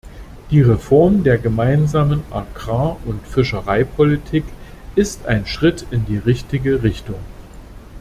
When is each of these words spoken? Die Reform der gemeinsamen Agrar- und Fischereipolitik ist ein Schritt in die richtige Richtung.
Die 0.49 0.61
Reform 0.61 1.23
der 1.23 1.37
gemeinsamen 1.37 2.23
Agrar- 2.31 2.97
und 3.05 3.21
Fischereipolitik 3.27 4.43
ist 4.95 5.27
ein 5.27 5.45
Schritt 5.45 5.85
in 5.91 6.05
die 6.07 6.17
richtige 6.17 6.81
Richtung. 6.81 7.19